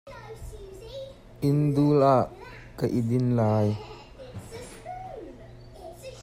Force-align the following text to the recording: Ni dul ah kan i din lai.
Ni 1.49 1.51
dul 1.75 2.01
ah 2.15 2.25
kan 2.77 2.89
i 2.99 3.01
din 3.09 3.27
lai. 3.37 3.67